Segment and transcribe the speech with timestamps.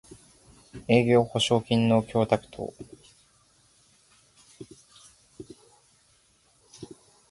[0.87, 2.73] 営業保証金の供託等